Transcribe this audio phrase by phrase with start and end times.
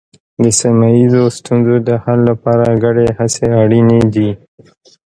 [0.43, 4.29] د سیمه ییزو ستونزو د حل لپاره ګډې هڅې اړینې دي.